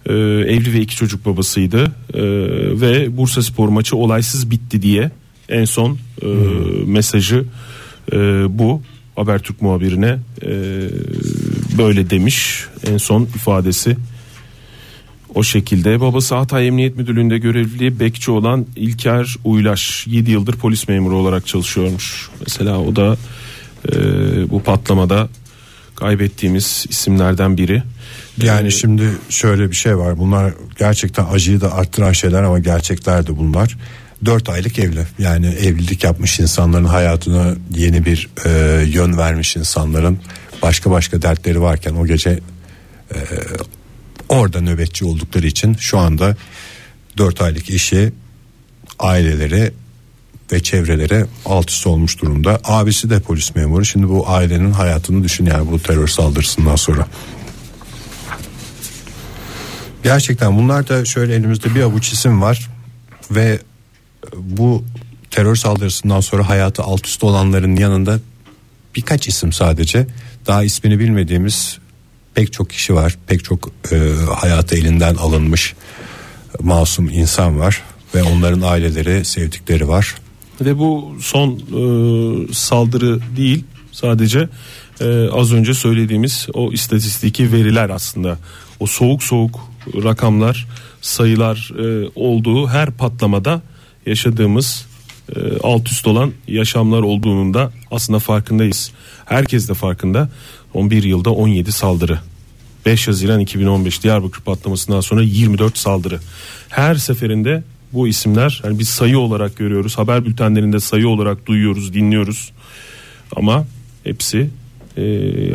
e, 0.06 0.14
evli 0.14 0.74
ve 0.74 0.80
iki 0.82 0.96
çocuk 0.96 1.26
babasıydı. 1.26 1.84
E, 2.14 2.22
ve 2.82 3.18
Bursa 3.18 3.42
Spor 3.42 3.70
maçı 3.70 3.96
olaysız 3.96 4.52
bitti 4.52 4.82
diye 4.82 5.12
en 5.50 5.66
son 5.66 5.98
e, 6.22 6.28
mesajı 6.86 7.46
e, 8.12 8.18
bu 8.60 8.82
Habertürk 9.16 9.62
muhabirine 9.62 10.18
e, 10.42 10.52
böyle 11.78 12.10
demiş 12.10 12.66
en 12.88 12.98
son 12.98 13.24
ifadesi 13.24 13.98
o 15.36 15.44
şekilde 15.44 16.02
babası 16.02 16.36
Hatay 16.36 16.68
Emniyet 16.68 16.98
Müdürlüğü'nde 16.98 17.38
görevli 17.38 18.00
bekçi 18.00 18.32
olan 18.32 18.66
İlker 18.76 19.36
Uylaş 19.44 20.08
7 20.08 20.32
yıldır 20.32 20.56
polis 20.56 20.88
memuru 20.88 21.16
olarak 21.16 21.48
çalışıyormuş. 21.48 22.30
Mesela 22.42 22.80
o 22.80 22.96
da 22.96 23.18
e, 23.92 23.96
bu 24.50 24.64
patlamada 24.64 25.30
kaybettiğimiz 25.96 26.86
isimlerden 26.90 27.58
biri. 27.58 27.84
Yani 28.44 28.68
E, 28.68 28.72
şimdi 28.72 29.04
şöyle 29.30 29.70
bir 29.70 29.76
şey 29.76 29.98
var. 29.98 30.18
Bunlar 30.18 30.54
gerçekten 30.80 31.26
acıyı 31.32 31.62
da 31.62 31.74
arttıran 31.74 32.12
şeyler 32.12 32.44
ama 32.44 32.60
gerçekler 32.60 33.28
de 33.28 33.38
bunlar. 33.38 33.78
4 34.26 34.50
aylık 34.50 34.80
evli. 34.80 35.08
Yani 35.20 35.48
evlilik 35.48 36.04
yapmış 36.04 36.40
insanların 36.40 36.86
hayatına 36.86 37.56
yeni 37.76 38.06
bir 38.06 38.30
e, 38.46 38.50
yön 38.88 39.18
vermiş 39.18 39.56
insanların 39.56 40.20
başka 40.62 40.92
başka 40.92 41.22
dertleri 41.22 41.62
varken 41.62 41.96
o 41.96 42.06
gece 42.08 42.40
e, 43.16 43.18
orada 44.30 44.62
nöbetçi 44.62 45.06
oldukları 45.06 45.48
için 45.48 45.74
şu 45.74 46.00
anda 46.00 46.38
4 47.18 47.42
aylık 47.42 47.70
işi 47.70 48.14
aileleri 49.00 49.74
ve 50.52 50.64
çevreleri 50.64 51.26
alt 51.46 51.72
üst 51.72 51.88
olmuş 51.88 52.22
durumda. 52.22 52.60
Abisi 52.64 53.10
de 53.10 53.20
polis 53.20 53.56
memuru. 53.56 53.86
Şimdi 53.86 54.10
bu 54.10 54.30
ailenin 54.30 54.72
hayatını 54.72 55.24
düşün 55.24 55.46
yani 55.46 55.72
bu 55.72 55.80
terör 55.80 56.08
saldırısından 56.08 56.76
sonra. 56.76 57.08
Gerçekten 60.04 60.58
bunlar 60.58 60.88
da 60.88 61.06
şöyle 61.06 61.36
elimizde 61.36 61.76
bir 61.76 61.82
avuç 61.82 62.14
isim 62.14 62.42
var 62.42 62.70
ve 63.32 63.60
bu 64.38 64.84
terör 65.32 65.56
saldırısından 65.56 66.20
sonra 66.20 66.50
hayatı 66.50 66.84
alt 66.84 67.08
üst 67.08 67.24
olanların 67.24 67.76
yanında 67.76 68.20
birkaç 68.96 69.28
isim 69.28 69.54
sadece 69.54 70.08
daha 70.48 70.64
ismini 70.64 71.00
bilmediğimiz 71.00 71.78
pek 72.36 72.54
çok 72.54 72.70
kişi 72.70 72.96
var. 72.96 73.18
Pek 73.28 73.44
çok 73.44 73.70
e, 73.92 73.98
hayatı 74.36 74.76
elinden 74.76 75.16
alınmış 75.16 75.76
masum 76.62 77.10
insan 77.10 77.60
var 77.60 77.82
ve 78.16 78.24
onların 78.24 78.62
aileleri, 78.62 79.26
sevdikleri 79.26 79.88
var. 79.88 80.16
Ve 80.62 80.78
bu 80.78 81.16
son 81.22 81.52
e, 81.52 82.54
saldırı 82.54 83.20
değil 83.38 83.64
sadece 83.92 84.50
e, 85.02 85.30
az 85.30 85.54
önce 85.54 85.74
söylediğimiz 85.74 86.48
o 86.54 86.72
istatistiki 86.72 87.52
veriler 87.52 87.90
aslında 87.90 88.38
o 88.80 88.88
soğuk 88.88 89.24
soğuk 89.24 89.60
rakamlar 90.04 90.68
sayılar 91.02 91.72
e, 91.80 92.10
olduğu 92.16 92.68
her 92.68 92.92
patlamada 92.92 93.62
yaşadığımız 94.06 94.86
e, 95.36 95.40
alt 95.64 95.92
üst 95.92 96.08
olan 96.08 96.32
yaşamlar 96.48 97.02
olduğunun 97.02 97.54
da 97.54 97.72
aslında 97.92 98.20
farkındayız. 98.20 98.92
Herkes 99.26 99.70
de 99.70 99.74
farkında 99.74 100.30
11 100.76 101.04
yılda 101.04 101.30
17 101.30 101.72
saldırı 101.72 102.20
5 102.86 103.08
Haziran 103.08 103.40
2015 103.40 104.04
Diyarbakır 104.04 104.42
patlamasından 104.42 105.02
sonra 105.02 105.22
24 105.22 105.78
saldırı. 105.78 106.20
Her 106.70 106.96
seferinde 106.96 107.64
bu 107.94 108.08
isimler 108.08 108.62
yani 108.66 108.80
biz 108.80 108.90
sayı 108.90 109.20
olarak 109.20 109.58
görüyoruz. 109.58 109.98
Haber 109.98 110.26
bültenlerinde 110.26 110.80
sayı 110.80 111.08
olarak 111.08 111.46
duyuyoruz, 111.46 111.94
dinliyoruz. 111.94 112.52
Ama 113.36 113.66
hepsi 114.04 114.50
e, 114.98 115.04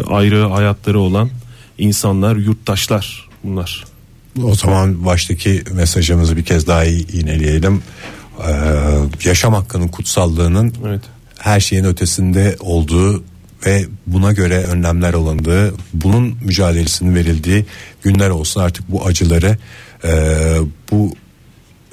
ayrı 0.02 0.44
hayatları 0.44 1.00
olan 1.00 1.30
insanlar, 1.78 2.36
yurttaşlar 2.36 3.28
bunlar. 3.44 3.84
O 4.42 4.54
zaman 4.54 5.04
baştaki 5.04 5.62
mesajımızı 5.72 6.36
bir 6.36 6.44
kez 6.44 6.66
daha 6.66 6.84
iğneleyelim. 6.84 7.82
Ee, 8.48 9.28
yaşam 9.28 9.54
hakkının 9.54 9.88
kutsallığının 9.88 10.74
Evet. 10.86 11.00
her 11.38 11.60
şeyin 11.60 11.84
ötesinde 11.84 12.56
olduğu 12.60 13.24
ve 13.66 13.86
buna 14.06 14.32
göre 14.32 14.64
önlemler 14.64 15.14
alındığı, 15.14 15.74
bunun 15.94 16.36
mücadelesinin 16.44 17.14
verildiği 17.14 17.66
günler 18.02 18.30
olsun 18.30 18.60
artık 18.60 18.90
bu 18.90 19.06
acıları, 19.06 19.58
e, 20.04 20.10
bu 20.90 21.14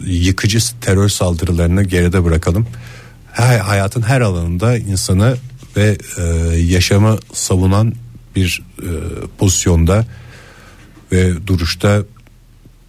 yıkıcı 0.06 0.60
terör 0.82 1.10
saldırılarını 1.10 1.84
geride 1.84 2.24
bırakalım. 2.24 2.68
Her, 3.32 3.60
hayatın 3.60 4.02
her 4.02 4.22
alanında 4.22 4.78
insanı 4.78 5.38
ve 5.78 5.98
e, 6.18 6.24
yaşamı 6.58 7.18
savunan 7.34 7.94
bir 8.36 8.64
e, 8.80 8.90
pozisyonda 9.38 10.06
ve 11.12 11.48
duruşta 11.48 12.02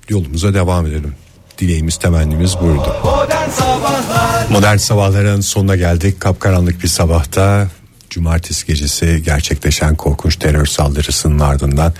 yolumuza 0.08 0.54
devam 0.54 0.87
edelim. 0.87 1.14
Dileğimiz 1.58 1.97
temennimiz 1.97 2.61
buydu. 2.61 2.97
Modern 3.04 3.50
Sabahlar 3.50 4.50
Modern 4.50 4.76
sabahların 4.76 5.40
sonuna 5.40 5.76
geldik. 5.76 6.20
Kapkaranlık 6.20 6.82
bir 6.82 6.88
sabahta 6.88 7.68
cumartesi 8.11 8.67
gecesi 8.67 9.23
gerçekleşen 9.25 9.97
korkunç 9.97 10.37
terör 10.37 10.67
saldırısının 10.67 11.38
ardından 11.38 11.95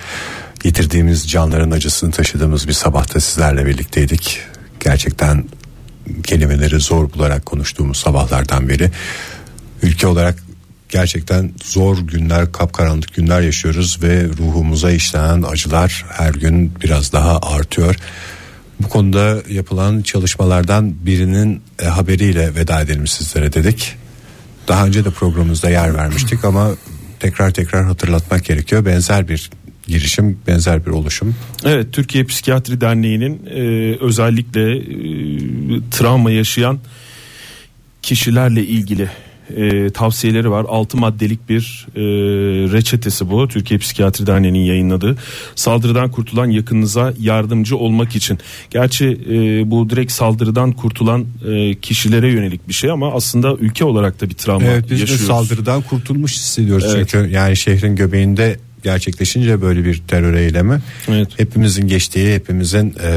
yitirdiğimiz 0.65 1.31
canların 1.31 1.71
acısını 1.71 2.11
taşıdığımız 2.11 2.69
bir 2.69 2.73
sabahta 2.73 3.21
sizlerle 3.21 3.67
birlikteydik. 3.67 4.41
Gerçekten 4.81 5.45
kelimeleri 6.23 6.81
zor 6.81 7.13
bularak 7.13 7.47
konuştuğumuz 7.47 7.99
sabahlardan 7.99 8.69
beri 8.69 8.91
ülke 9.83 10.07
olarak 10.07 10.39
gerçekten 10.89 11.53
zor 11.65 11.99
günler, 11.99 12.53
kapkaranlık 12.53 13.15
günler 13.15 13.41
yaşıyoruz 13.41 14.03
ve 14.03 14.25
ruhumuza 14.25 14.91
işlenen 14.91 15.43
acılar 15.43 16.05
her 16.11 16.35
gün 16.35 16.73
biraz 16.83 17.13
daha 17.13 17.39
artıyor. 17.39 17.97
Bu 18.81 18.89
konuda 18.89 19.43
yapılan 19.49 20.03
çalışmalardan 20.03 21.07
birinin 21.07 21.63
e, 21.83 21.87
haberiyle 21.87 22.55
veda 22.55 22.81
edelim 22.81 23.07
sizlere 23.07 23.53
dedik. 23.53 23.97
Daha 24.69 24.87
önce 24.87 25.05
de 25.05 25.11
programımızda 25.11 25.71
yer 25.71 25.95
vermiştik 25.95 26.45
ama 26.45 26.71
tekrar 27.21 27.51
tekrar 27.51 27.85
hatırlatmak 27.85 28.45
gerekiyor. 28.45 28.85
Benzer 28.85 29.29
bir 29.29 29.51
girişim, 29.87 30.39
benzer 30.47 30.87
bir 30.87 30.91
oluşum. 30.91 31.35
Evet 31.65 31.93
Türkiye 31.93 32.25
Psikiyatri 32.25 32.81
Derneği'nin 32.81 33.47
e, 33.47 33.61
özellikle 34.01 34.77
e, 34.77 34.85
travma 35.91 36.31
yaşayan 36.31 36.79
kişilerle 38.03 38.63
ilgili 38.63 39.11
e, 39.57 39.91
tavsiyeleri 39.91 40.51
var. 40.51 40.67
6 40.69 40.97
maddelik 40.97 41.49
bir 41.49 41.87
e, 41.97 42.01
reçetesi 42.73 43.31
bu. 43.31 43.49
Türkiye 43.49 43.79
Psikiyatri 43.79 44.27
Derneği'nin 44.27 44.59
yayınladığı. 44.65 45.17
Saldırıdan 45.55 46.11
kurtulan 46.11 46.47
yakınınıza 46.51 47.15
yardımcı 47.21 47.77
olmak 47.77 48.17
için. 48.17 48.39
Gerçi 48.71 49.07
e, 49.07 49.71
bu 49.71 49.91
direkt 49.91 50.13
saldırıdan 50.13 50.73
kurtulan 50.73 51.27
e, 51.49 51.75
kişilere 51.75 52.33
yönelik 52.33 52.69
bir 52.69 52.75
şey 52.75 52.91
ama 52.91 53.13
aslında 53.15 53.55
ülke 53.55 53.85
olarak 53.85 54.21
da 54.21 54.29
bir 54.29 54.35
travma 54.35 54.67
Evet 54.67 54.85
biz 54.91 54.97
de 54.99 55.01
yaşıyoruz. 55.01 55.27
saldırıdan 55.27 55.83
kurtulmuş 55.83 56.33
hissediyoruz 56.35 56.93
Evet. 56.97 57.09
çünkü 57.11 57.31
yani 57.31 57.57
şehrin 57.57 57.97
göbeğinde 57.97 58.57
gerçekleşince 58.85 59.63
böyle 59.63 59.85
bir 59.85 60.03
terör 60.09 60.35
eylemi 60.35 60.81
Evet. 61.09 61.29
hepimizin 61.37 61.89
geçtiği 61.89 62.35
hepimizin 62.35 62.95
e, 63.05 63.11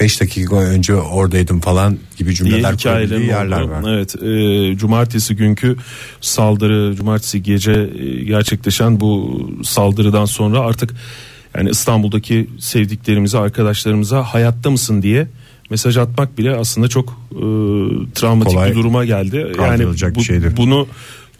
5 0.00 0.20
dakika 0.20 0.56
önce 0.56 0.94
oradaydım 0.94 1.60
falan 1.60 1.98
gibi 2.16 2.34
cümleler 2.34 2.76
kurabildiği 2.76 3.26
yerler 3.26 3.60
olduğu. 3.60 3.70
var. 3.70 3.94
Evet, 3.94 4.22
e, 4.22 4.76
cumartesi 4.76 5.36
günkü 5.36 5.76
saldırı, 6.20 6.96
cumartesi 6.96 7.42
gece 7.42 7.72
e, 7.72 8.24
gerçekleşen 8.24 9.00
bu 9.00 9.40
saldırıdan 9.64 10.24
sonra 10.24 10.60
artık 10.60 10.94
yani 11.56 11.70
İstanbul'daki 11.70 12.50
sevdiklerimize, 12.58 13.38
arkadaşlarımıza 13.38 14.22
hayatta 14.22 14.70
mısın 14.70 15.02
diye 15.02 15.26
mesaj 15.70 15.96
atmak 15.96 16.38
bile 16.38 16.56
aslında 16.56 16.88
çok 16.88 17.08
e, 17.32 17.42
travmatik 18.14 18.54
Kolay 18.54 18.70
bir 18.70 18.74
duruma 18.74 19.04
geldi. 19.04 19.52
Yani 19.58 19.86
bu, 20.14 20.24
şeydir. 20.24 20.56
bunu 20.56 20.86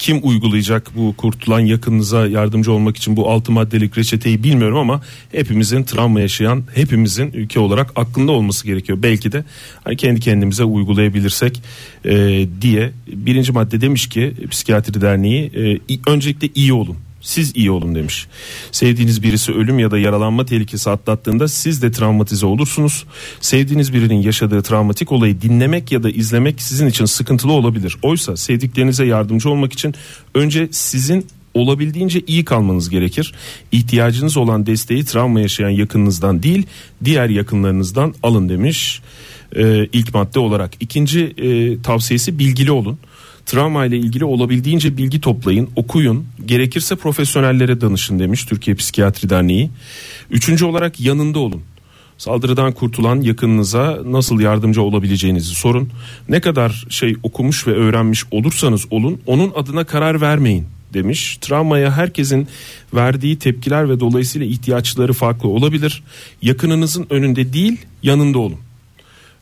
kim 0.00 0.20
uygulayacak 0.22 0.90
bu 0.96 1.16
kurtulan 1.16 1.60
yakınınıza 1.60 2.26
yardımcı 2.26 2.72
olmak 2.72 2.96
için 2.96 3.16
bu 3.16 3.30
altı 3.30 3.52
maddelik 3.52 3.98
reçeteyi 3.98 4.44
bilmiyorum 4.44 4.78
ama 4.78 5.02
hepimizin 5.32 5.82
travma 5.82 6.20
yaşayan 6.20 6.64
hepimizin 6.74 7.32
ülke 7.32 7.60
olarak 7.60 7.92
aklında 7.96 8.32
olması 8.32 8.66
gerekiyor. 8.66 8.98
Belki 9.02 9.32
de 9.32 9.44
hani 9.84 9.96
kendi 9.96 10.20
kendimize 10.20 10.64
uygulayabilirsek 10.64 11.62
e, 12.04 12.46
diye 12.60 12.92
birinci 13.06 13.52
madde 13.52 13.80
demiş 13.80 14.08
ki 14.08 14.34
Psikiyatri 14.50 15.00
Derneği 15.00 15.52
e, 15.56 16.10
öncelikle 16.10 16.48
iyi 16.54 16.72
olun. 16.72 16.96
Siz 17.20 17.56
iyi 17.56 17.70
olun 17.70 17.94
demiş. 17.94 18.26
Sevdiğiniz 18.72 19.22
birisi 19.22 19.52
ölüm 19.52 19.78
ya 19.78 19.90
da 19.90 19.98
yaralanma 19.98 20.44
tehlikesi 20.44 20.90
atlattığında 20.90 21.48
siz 21.48 21.82
de 21.82 21.92
travmatize 21.92 22.46
olursunuz. 22.46 23.04
Sevdiğiniz 23.40 23.92
birinin 23.92 24.22
yaşadığı 24.22 24.62
travmatik 24.62 25.12
olayı 25.12 25.40
dinlemek 25.40 25.92
ya 25.92 26.02
da 26.02 26.10
izlemek 26.10 26.62
sizin 26.62 26.86
için 26.86 27.04
sıkıntılı 27.04 27.52
olabilir. 27.52 27.96
Oysa 28.02 28.36
sevdiklerinize 28.36 29.04
yardımcı 29.04 29.50
olmak 29.50 29.72
için 29.72 29.94
önce 30.34 30.68
sizin 30.70 31.26
olabildiğince 31.54 32.20
iyi 32.26 32.44
kalmanız 32.44 32.90
gerekir. 32.90 33.34
İhtiyacınız 33.72 34.36
olan 34.36 34.66
desteği 34.66 35.04
travma 35.04 35.40
yaşayan 35.40 35.70
yakınınızdan 35.70 36.42
değil, 36.42 36.66
diğer 37.04 37.28
yakınlarınızdan 37.28 38.14
alın 38.22 38.48
demiş. 38.48 39.00
Ee, 39.56 39.88
ilk 39.92 40.14
madde 40.14 40.38
olarak. 40.38 40.70
İkinci 40.80 41.20
e, 41.20 41.82
tavsiyesi 41.82 42.38
bilgili 42.38 42.72
olun. 42.72 42.98
Travma 43.50 43.86
ile 43.86 43.98
ilgili 43.98 44.24
olabildiğince 44.24 44.96
bilgi 44.96 45.20
toplayın, 45.20 45.68
okuyun, 45.76 46.26
gerekirse 46.46 46.96
profesyonellere 46.96 47.80
danışın 47.80 48.18
demiş 48.18 48.44
Türkiye 48.44 48.76
Psikiyatri 48.76 49.30
Derneği. 49.30 49.70
Üçüncü 50.30 50.64
olarak 50.64 51.00
yanında 51.00 51.38
olun. 51.38 51.62
Saldırıdan 52.18 52.72
kurtulan 52.72 53.20
yakınınıza 53.20 53.98
nasıl 54.06 54.40
yardımcı 54.40 54.82
olabileceğinizi 54.82 55.54
sorun. 55.54 55.90
Ne 56.28 56.40
kadar 56.40 56.86
şey 56.88 57.16
okumuş 57.22 57.66
ve 57.66 57.72
öğrenmiş 57.72 58.24
olursanız 58.30 58.86
olun, 58.90 59.20
onun 59.26 59.52
adına 59.54 59.84
karar 59.84 60.20
vermeyin 60.20 60.66
demiş. 60.94 61.38
Travmaya 61.40 61.92
herkesin 61.92 62.48
verdiği 62.94 63.38
tepkiler 63.38 63.88
ve 63.88 64.00
dolayısıyla 64.00 64.46
ihtiyaçları 64.46 65.12
farklı 65.12 65.48
olabilir. 65.48 66.02
Yakınınızın 66.42 67.06
önünde 67.10 67.52
değil, 67.52 67.76
yanında 68.02 68.38
olun. 68.38 68.58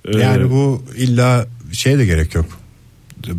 Ee, 0.04 0.18
Yani 0.18 0.50
bu 0.50 0.82
illa 0.96 1.46
şey 1.72 1.98
de 1.98 2.06
gerek 2.06 2.34
yok. 2.34 2.46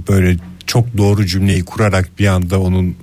Böyle 0.10 0.38
çok 0.70 0.98
doğru 0.98 1.26
cümleyi 1.26 1.66
kurarak 1.66 2.10
bir 2.20 2.28
anda 2.28 2.60
onun 2.60 2.96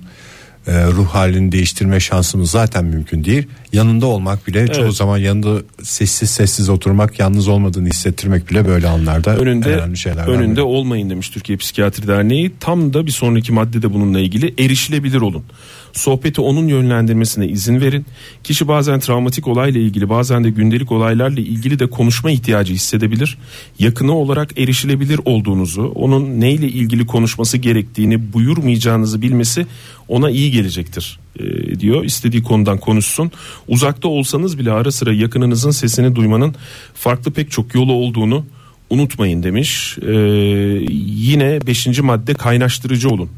e, 0.67 0.87
ruh 0.87 1.07
halini 1.07 1.51
değiştirme 1.51 1.99
şansımız 1.99 2.51
zaten 2.51 2.85
mümkün 2.85 3.23
değil. 3.23 3.47
Yanında 3.73 4.05
olmak 4.05 4.47
bile 4.47 4.67
çoğu 4.67 4.83
Evet. 4.83 4.93
zaman 4.93 5.17
yanında 5.17 5.61
sessiz 5.83 6.29
sessiz 6.29 6.69
oturmak, 6.69 7.19
yalnız 7.19 7.47
olmadığını 7.47 7.87
hissettirmek 7.87 8.49
bile 8.49 8.67
böyle 8.67 8.87
anlarda 8.87 9.37
önünde 9.37 9.69
önemli 9.75 9.97
şeylerden 9.97 10.33
önünde 10.33 10.55
biri. 10.55 10.61
olmayın 10.61 11.09
demiş 11.09 11.29
Türkiye 11.29 11.57
Psikiyatri 11.57 12.07
Derneği. 12.07 12.51
Tam 12.59 12.93
da 12.93 13.05
bir 13.05 13.11
sonraki 13.11 13.51
maddede 13.51 13.93
bununla 13.93 14.19
ilgili 14.19 14.53
erişilebilir 14.59 15.21
olun. 15.21 15.43
Sohbeti 15.97 16.41
onun 16.41 16.67
yönlendirmesine 16.67 17.47
izin 17.47 17.81
verin. 17.81 18.05
Kişi 18.43 18.67
bazen 18.67 18.99
travmatik 18.99 19.47
olayla 19.47 19.81
ilgili 19.81 20.09
bazen 20.09 20.43
de 20.43 20.49
gündelik 20.49 20.91
olaylarla 20.91 21.39
ilgili 21.39 21.79
de 21.79 21.87
konuşma 21.87 22.31
ihtiyacı 22.31 22.73
hissedebilir. 22.73 23.37
Yakını 23.79 24.15
olarak 24.15 24.59
erişilebilir 24.59 25.19
olduğunuzu, 25.25 25.91
onun 25.95 26.41
neyle 26.41 26.67
ilgili 26.67 27.05
konuşması 27.05 27.57
gerektiğini 27.57 28.33
buyurmayacağınızı 28.33 29.21
bilmesi 29.21 29.65
ona 30.07 30.29
iyi 30.29 30.51
gelecektir 30.51 31.19
e, 31.39 31.79
diyor. 31.79 32.03
İstediği 32.03 32.43
konudan 32.43 32.77
konuşsun. 32.77 33.31
Uzakta 33.67 34.07
olsanız 34.07 34.59
bile 34.59 34.71
ara 34.71 34.91
sıra 34.91 35.13
yakınınızın 35.13 35.71
sesini 35.71 36.15
duymanın 36.15 36.55
farklı 36.93 37.31
pek 37.31 37.51
çok 37.51 37.75
yolu 37.75 37.93
olduğunu 37.93 38.45
unutmayın 38.89 39.43
demiş. 39.43 39.97
Ee, 40.01 40.11
yine 40.91 41.59
beşinci 41.67 42.01
madde 42.01 42.33
kaynaştırıcı 42.33 43.09
olun. 43.09 43.29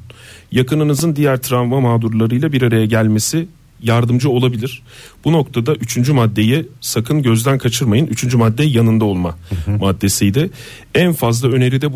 Yakınınızın 0.51 1.15
diğer 1.15 1.37
travma 1.37 1.79
mağdurlarıyla 1.79 2.51
bir 2.51 2.61
araya 2.61 2.85
gelmesi 2.85 3.47
yardımcı 3.83 4.29
olabilir. 4.29 4.81
Bu 5.25 5.33
noktada 5.33 5.75
üçüncü 5.75 6.13
maddeyi 6.13 6.65
sakın 6.81 7.21
gözden 7.21 7.57
kaçırmayın. 7.57 8.07
Üçüncü 8.07 8.37
madde 8.37 8.63
yanında 8.63 9.05
olma 9.05 9.37
maddesiydi. 9.79 10.49
En 10.95 11.13
fazla 11.13 11.47
öneride 11.47 11.93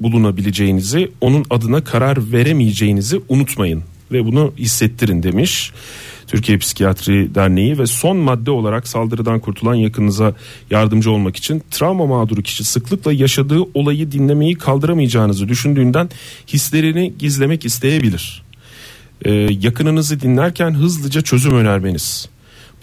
bulunabileceğinizi, 0.00 1.10
onun 1.20 1.44
adına 1.50 1.84
karar 1.84 2.32
veremeyeceğinizi 2.32 3.20
unutmayın 3.28 3.82
ve 4.14 4.24
bunu 4.24 4.52
hissettirin 4.58 5.22
demiş. 5.22 5.72
Türkiye 6.26 6.58
Psikiyatri 6.58 7.34
Derneği 7.34 7.78
ve 7.78 7.86
son 7.86 8.16
madde 8.16 8.50
olarak 8.50 8.88
saldırıdan 8.88 9.40
kurtulan 9.40 9.74
yakınınıza 9.74 10.34
yardımcı 10.70 11.10
olmak 11.10 11.36
için 11.36 11.62
travma 11.70 12.06
mağduru 12.06 12.42
kişi 12.42 12.64
sıklıkla 12.64 13.12
yaşadığı 13.12 13.60
olayı 13.74 14.12
dinlemeyi 14.12 14.54
kaldıramayacağınızı 14.54 15.48
düşündüğünden 15.48 16.08
hislerini 16.48 17.14
gizlemek 17.18 17.64
isteyebilir. 17.64 18.42
Ee, 19.24 19.30
yakınınızı 19.60 20.20
dinlerken 20.20 20.74
hızlıca 20.74 21.20
çözüm 21.20 21.54
önermeniz. 21.54 22.28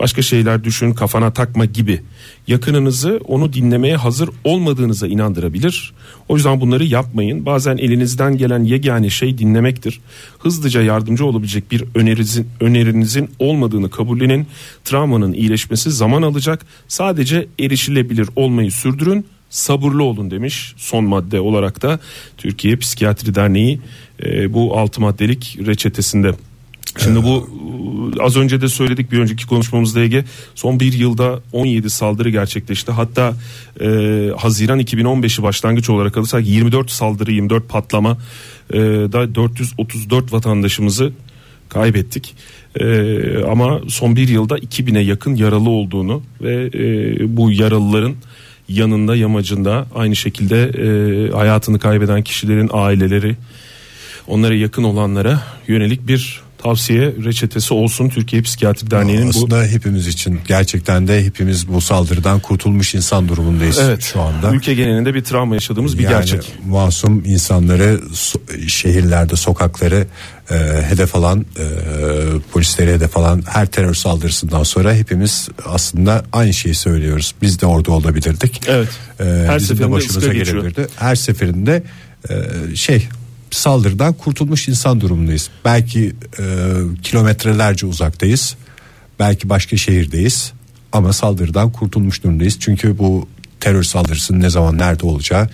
Başka 0.02 0.22
şeyler 0.22 0.64
düşün 0.64 0.94
kafana 0.94 1.34
takma 1.34 1.66
gibi. 1.66 2.02
Yakınınızı 2.48 3.20
onu 3.26 3.54
dinlemeye 3.54 3.96
hazır 3.96 4.30
olmadığınıza 4.44 5.08
inandırabilir. 5.08 5.94
O 6.30 6.36
yüzden 6.36 6.62
bunları 6.62 6.84
yapmayın. 6.84 7.46
Bazen 7.46 7.78
elinizden 7.78 8.38
gelen 8.38 8.64
yegane 8.64 9.10
şey 9.10 9.38
dinlemektir. 9.38 10.00
Hızlıca 10.40 10.82
yardımcı 10.82 11.26
olabilecek 11.26 11.72
bir 11.72 11.84
önerizin, 11.96 12.48
önerinizin 12.60 13.30
olmadığını 13.40 13.90
kabullenin. 13.90 14.48
Travmanın 14.86 15.34
iyileşmesi 15.34 15.92
zaman 15.92 16.22
alacak. 16.22 16.66
Sadece 16.88 17.48
erişilebilir 17.60 18.30
olmayı 18.36 18.72
sürdürün. 18.72 19.26
Sabırlı 19.50 20.04
olun 20.04 20.32
demiş 20.32 20.74
son 20.78 21.04
madde 21.04 21.40
olarak 21.40 21.82
da 21.82 22.00
Türkiye 22.38 22.76
Psikiyatri 22.76 23.36
Derneği 23.36 23.80
e, 24.24 24.54
bu 24.54 24.78
altı 24.78 25.02
maddelik 25.02 25.58
reçetesinde. 25.66 26.34
Şimdi 27.04 27.24
bu 27.24 27.50
az 28.20 28.38
önce 28.38 28.62
de 28.62 28.67
söyledik 28.67 29.12
bir 29.12 29.20
önceki 29.20 29.48
konuşmamızda 29.48 30.02
Ege 30.02 30.26
son 30.56 30.80
bir 30.80 30.94
yılda 30.94 31.39
17 31.52 31.89
saldırı 31.89 32.30
gerçekleşti. 32.30 32.91
Hatta 32.91 33.34
e, 33.82 33.86
Haziran 34.38 34.80
2015'i 34.80 35.44
başlangıç 35.44 35.89
olarak 35.89 36.17
alırsak 36.17 36.48
24 36.48 36.91
saldırı 36.91 37.32
24 37.32 37.70
patlama 37.70 38.17
e, 38.74 38.78
da 38.80 39.36
434 39.36 40.34
vatandaşımızı 40.34 41.12
kaybettik. 41.70 42.36
E, 42.80 43.44
ama 43.44 43.82
son 43.88 44.15
bir 44.15 44.28
yılda 44.28 44.58
2000'e 44.58 45.02
yakın 45.02 45.36
yaralı 45.36 45.70
olduğunu 45.70 46.24
ve 46.41 46.70
e, 46.74 47.38
bu 47.38 47.52
yaralıların 47.52 48.15
yanında 48.70 49.15
yamacında 49.15 49.88
aynı 49.96 50.15
şekilde 50.15 50.63
e, 50.63 51.32
hayatını 51.32 51.80
kaybeden 51.80 52.22
kişilerin 52.22 52.70
aileleri 52.74 53.36
onlara 54.28 54.56
yakın 54.56 54.84
olanlara 54.84 55.44
yönelik 55.67 56.08
bir 56.08 56.41
tavsiye 56.63 57.02
reçetesi 57.02 57.74
olsun 57.74 58.10
Türkiye 58.10 58.41
Psikiyatri 58.41 58.91
Derneği'nin 58.91 59.26
bu 59.26 59.30
Aslında 59.30 59.63
hepimiz 59.63 60.08
için 60.08 60.39
gerçekten 60.47 61.08
de 61.08 61.26
hepimiz 61.26 61.67
bu 61.67 61.82
saldırıdan 61.82 62.39
kurtulmuş 62.39 62.95
insan 62.95 63.30
durumundayız 63.30 63.80
evet 63.82 64.04
şu 64.04 64.21
anda. 64.21 64.52
ülke 64.52 64.74
genelinde 64.74 65.13
bir 65.13 65.24
travma 65.24 65.54
yaşadığımız 65.56 65.97
bir 65.97 66.04
Yani 66.04 66.13
gerçek. 66.13 66.54
masum 66.65 67.24
insanları 67.26 68.00
şehirlerde 68.67 69.36
sokakları 69.36 70.08
e, 70.52 70.56
hedef 70.89 71.15
alan 71.15 71.45
e, 71.60 71.63
polisleri 72.52 72.91
hedef 72.93 73.17
alan 73.17 73.43
her 73.47 73.65
terör 73.65 73.93
saldırısından 73.93 74.63
sonra 74.63 74.93
hepimiz 74.93 75.50
aslında 75.65 76.24
aynı 76.34 76.54
şeyi 76.54 76.76
söylüyoruz. 76.76 77.34
Biz 77.41 77.62
de 77.62 77.65
orada 77.65 77.91
olabilirdik. 77.91 78.62
Evet. 78.67 78.89
E, 79.19 79.24
Her 79.24 79.56
bizim 79.58 79.69
de 79.69 79.74
seferinde 79.74 79.91
başımıza 79.91 80.19
ıska 80.19 80.34
geçiyor. 80.34 80.63
gelebilirdi. 80.63 80.88
Her 80.95 81.15
seferinde 81.15 81.84
e, 82.30 82.36
şey 82.76 83.08
saldırıdan 83.52 84.14
kurtulmuş 84.14 84.68
insan 84.68 85.02
durumundayız. 85.02 85.50
Belki 85.66 86.16
e, 86.40 86.44
kilometrelerce 87.04 87.86
uzaktayız. 87.86 88.56
Belki 89.20 89.50
başka 89.50 89.78
şehirdeyiz. 89.78 90.54
Ama 90.92 91.14
saldırıdan 91.14 91.72
kurtulmuş 91.72 92.24
durumdayız. 92.24 92.58
Çünkü 92.60 92.98
bu 92.98 93.28
terör 93.60 93.84
saldırısının 93.84 94.40
ne 94.40 94.50
zaman 94.50 94.78
nerede 94.78 95.06
olacağı 95.06 95.50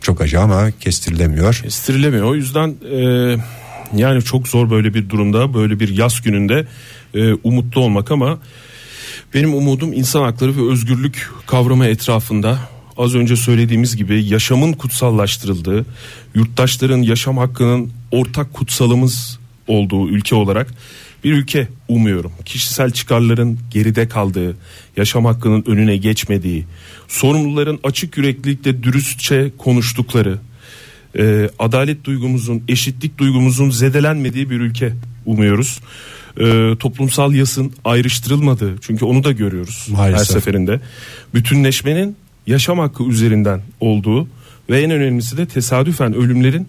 çok 0.00 0.20
acı 0.20 0.40
ama 0.40 0.70
kestirilemiyor. 0.70 1.60
Kestirilemiyor. 1.62 2.24
O 2.24 2.34
yüzden 2.34 2.74
e, 2.92 3.36
yani 3.96 4.22
çok 4.22 4.48
zor 4.48 4.70
böyle 4.70 4.94
bir 4.94 5.08
durumda 5.08 5.54
böyle 5.54 5.80
bir 5.80 5.88
yaz 5.88 6.22
gününde 6.22 6.66
e, 7.14 7.32
umutlu 7.32 7.80
olmak 7.80 8.10
ama 8.10 8.38
benim 9.34 9.54
umudum 9.54 9.92
insan 9.92 10.22
hakları 10.22 10.56
ve 10.56 10.72
özgürlük 10.72 11.30
kavramı 11.46 11.86
etrafında 11.86 12.58
az 12.96 13.14
önce 13.14 13.36
söylediğimiz 13.36 13.96
gibi 13.96 14.24
yaşamın 14.24 14.72
kutsallaştırıldığı, 14.72 15.86
yurttaşların 16.34 17.02
yaşam 17.02 17.36
hakkının 17.36 17.90
ortak 18.10 18.54
kutsalımız 18.54 19.38
olduğu 19.68 20.08
ülke 20.08 20.34
olarak 20.34 20.74
bir 21.24 21.32
ülke 21.32 21.68
umuyorum. 21.88 22.32
Kişisel 22.44 22.90
çıkarların 22.90 23.58
geride 23.70 24.08
kaldığı, 24.08 24.56
yaşam 24.96 25.24
hakkının 25.24 25.64
önüne 25.66 25.96
geçmediği, 25.96 26.64
sorumluların 27.08 27.80
açık 27.84 28.16
yüreklilikle 28.16 28.82
dürüstçe 28.82 29.52
konuştukları, 29.58 30.38
e, 31.18 31.50
adalet 31.58 32.04
duygumuzun, 32.04 32.62
eşitlik 32.68 33.18
duygumuzun 33.18 33.70
zedelenmediği 33.70 34.50
bir 34.50 34.60
ülke 34.60 34.92
umuyoruz. 35.26 35.80
E, 36.40 36.74
toplumsal 36.78 37.34
yasın 37.34 37.72
ayrıştırılmadığı 37.84 38.74
çünkü 38.80 39.04
onu 39.04 39.24
da 39.24 39.32
görüyoruz 39.32 39.86
Maalesef. 39.90 40.18
her 40.18 40.24
seferinde. 40.24 40.80
Bütünleşmenin 41.34 42.16
yaşam 42.46 42.78
hakkı 42.78 43.04
üzerinden 43.04 43.60
olduğu 43.80 44.28
ve 44.70 44.82
en 44.82 44.90
önemlisi 44.90 45.36
de 45.36 45.46
tesadüfen 45.46 46.14
ölümlerin 46.14 46.68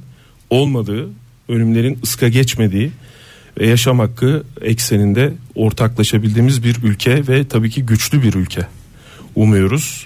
olmadığı, 0.49 1.09
ölümlerin 1.49 1.99
ıska 2.03 2.27
geçmediği 2.27 2.91
ve 3.59 3.67
yaşam 3.67 3.99
hakkı 3.99 4.43
ekseninde 4.61 5.33
ortaklaşabildiğimiz 5.55 6.63
bir 6.63 6.83
ülke 6.83 7.27
ve 7.27 7.47
tabii 7.47 7.69
ki 7.69 7.85
güçlü 7.85 8.23
bir 8.23 8.33
ülke 8.33 8.67
umuyoruz. 9.35 10.05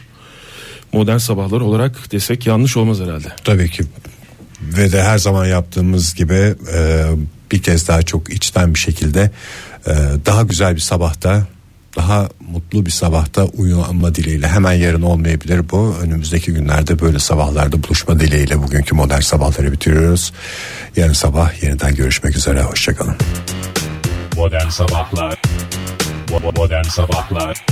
Modern 0.93 1.17
sabahlar 1.17 1.61
olarak 1.61 2.11
desek 2.11 2.47
yanlış 2.47 2.77
olmaz 2.77 2.99
herhalde. 2.99 3.27
Tabii 3.43 3.69
ki 3.69 3.83
ve 4.61 4.91
de 4.91 5.03
her 5.03 5.17
zaman 5.17 5.45
yaptığımız 5.45 6.15
gibi 6.15 6.55
e, 6.73 7.05
bir 7.51 7.61
kez 7.61 7.87
daha 7.87 8.01
çok 8.01 8.33
içten 8.33 8.73
bir 8.73 8.79
şekilde 8.79 9.31
e, 9.87 9.93
daha 10.25 10.43
güzel 10.43 10.75
bir 10.75 10.81
sabahta 10.81 11.47
daha 11.99 12.29
mutlu 12.51 12.85
bir 12.85 12.91
sabahta 12.91 13.43
uyanma 13.43 14.15
dileğiyle. 14.15 14.47
Hemen 14.47 14.73
yarın 14.73 15.01
olmayabilir 15.01 15.69
bu. 15.69 15.95
Önümüzdeki 16.01 16.53
günlerde 16.53 16.99
böyle 16.99 17.19
sabahlarda 17.19 17.83
buluşma 17.83 18.19
dileğiyle 18.19 18.63
bugünkü 18.63 18.95
modern 18.95 19.19
sabahları 19.19 19.71
bitiriyoruz. 19.71 20.33
Yarın 20.95 21.13
sabah 21.13 21.63
yeniden 21.63 21.95
görüşmek 21.95 22.35
üzere. 22.35 22.61
Hoşçakalın. 22.63 23.15
Modern 24.35 24.69
Sabahlar. 24.69 25.41
Modern 26.55 26.83
Sabahlar. 26.83 27.65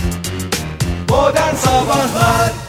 Modern 1.10 1.56
Sabahlar 1.56 2.67